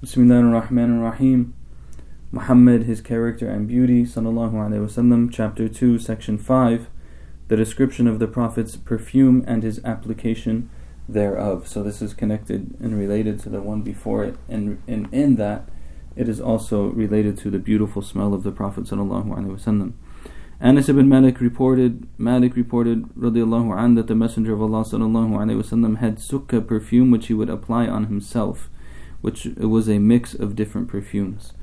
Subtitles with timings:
[0.00, 1.54] Bismillah ar-Rahman ar-Rahim.
[2.30, 6.86] Muhammad, his character and beauty, sallallahu alaihi wasallam, chapter 2, section 5,
[7.48, 10.70] the description of the Prophet's perfume and his application
[11.08, 11.66] thereof.
[11.66, 15.68] So this is connected and related to the one before it, and, and in that
[16.14, 19.94] it is also related to the beautiful smell of the Prophet sallallahu alaihi wasallam.
[20.60, 25.60] Anas ibn Malik reported, Malik reported, radiallahu an, that the Messenger of Allah sallallahu alaihi
[25.60, 28.70] wasallam had sukkah perfume which he would apply on himself
[29.23, 31.53] which was a mix of different perfumes.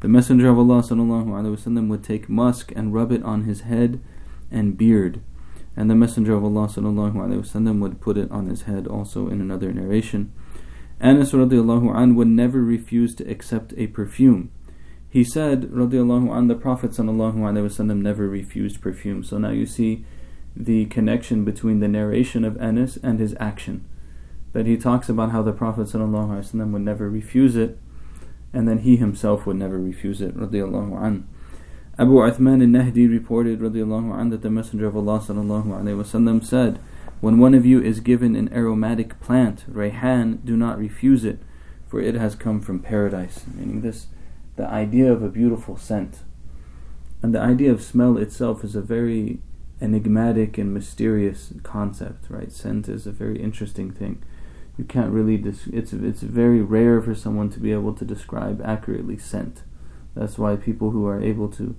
[0.00, 4.00] The Messenger of Allah وسلم, would take musk and rub it on his head
[4.50, 5.22] and beard.
[5.74, 9.72] And the Messenger of Allah وسلم, would put it on his head also in another
[9.72, 10.30] narration.
[11.00, 14.50] Anas radiallahu an would never refuse to accept a perfume.
[15.08, 19.24] He said, radiallahu an, the Prophet وسلم, never refused perfume.
[19.24, 20.04] So now you see
[20.54, 23.86] the connection between the narration of Anas and his action
[24.53, 27.77] that he talks about how the Prophet ﷺ would never refuse it,
[28.53, 30.35] and then he himself would never refuse it.
[30.35, 31.27] An.
[31.97, 36.79] Abu Uthman al-Nahdi reported an, that the Messenger of Allah ﷺ said,
[37.21, 41.39] When one of you is given an aromatic plant, rayhan, do not refuse it,
[41.87, 43.45] for it has come from paradise.
[43.53, 44.07] Meaning this,
[44.57, 46.19] the idea of a beautiful scent.
[47.21, 49.39] And the idea of smell itself is a very
[49.79, 52.51] enigmatic and mysterious concept, right?
[52.51, 54.21] Scent is a very interesting thing
[54.77, 58.61] you can't really dis- it's it's very rare for someone to be able to describe
[58.63, 59.63] accurately scent.
[60.15, 61.75] That's why people who are able to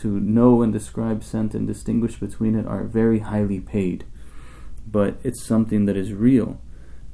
[0.00, 4.04] to know and describe scent and distinguish between it are very highly paid.
[4.86, 6.60] But it's something that is real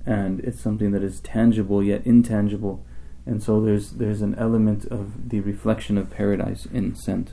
[0.04, 2.84] and it's something that is tangible yet intangible.
[3.24, 7.32] And so there's there's an element of the reflection of paradise in scent.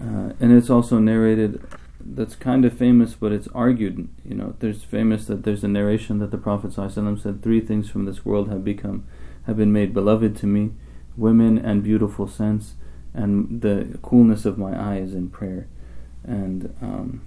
[0.00, 1.62] Uh, and it's also narrated
[2.06, 4.08] that's kind of famous, but it's argued.
[4.24, 7.88] You know, there's famous that there's a narration that the Prophet ﷺ said, Three things
[7.88, 9.06] from this world have become,
[9.46, 10.72] have been made beloved to me
[11.16, 12.74] women and beautiful scents,
[13.12, 15.68] and the coolness of my eyes in prayer.
[16.24, 17.22] And, um,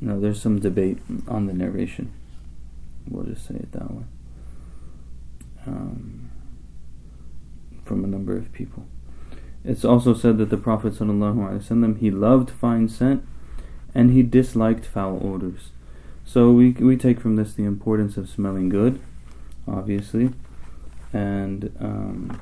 [0.00, 0.98] you know, there's some debate
[1.28, 2.12] on the narration.
[3.08, 4.04] We'll just say it that way.
[5.66, 6.30] Um,
[7.84, 8.86] from a number of people.
[9.64, 13.26] It's also said that the Prophet ﷺ, he loved fine scent
[13.94, 15.70] and he disliked foul odors.
[16.26, 19.00] So we we take from this the importance of smelling good,
[19.68, 20.32] obviously,
[21.12, 22.40] and um,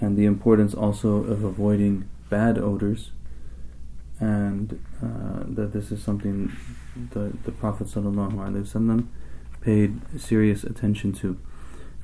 [0.00, 3.10] and the importance also of avoiding bad odors,
[4.20, 6.52] and uh, that this is something
[7.12, 9.06] the the Prophet ﷺ
[9.62, 11.38] paid serious attention to.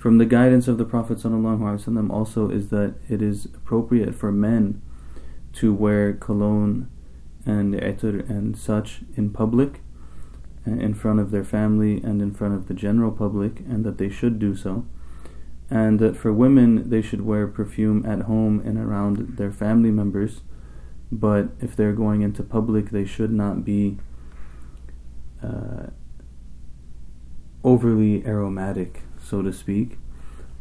[0.04, 4.82] From the guidance of the Prophet ﷺ also is that it is appropriate for men
[5.54, 6.90] to wear cologne
[7.46, 9.80] and etur and such in public,
[10.68, 13.96] uh, in front of their family and in front of the general public, and that
[13.96, 14.84] they should do so.
[15.70, 20.42] And that for women, they should wear perfume at home and around their family members,
[21.10, 23.96] but if they're going into public, they should not be
[25.42, 25.86] uh,
[27.64, 29.98] overly aromatic so to speak.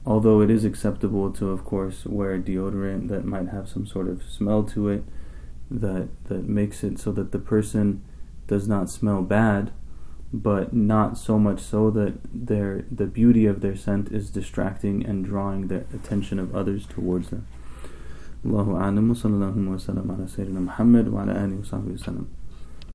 [0.06, 4.22] Although it is acceptable to, of course, wear deodorant that might have some sort of
[4.24, 5.04] smell to it
[5.72, 8.04] that that makes it so that the person
[8.48, 9.72] does not smell bad,
[10.34, 15.26] but not so much so that their the beauty of their scent is distracting and
[15.26, 17.48] drawing the attention of others towards them.
[18.46, 21.64] Allahu a'lam wa sallallahu wa sallam ala sayyidina Muhammad wa ala alihi